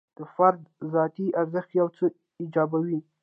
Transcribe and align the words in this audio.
د 0.17 0.19
فرد 0.33 0.61
ذاتي 0.93 1.27
ارزښت 1.41 1.71
یو 1.79 1.87
څه 1.97 2.05
ایجابوي. 2.41 2.99